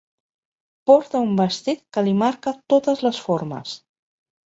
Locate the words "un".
1.27-1.35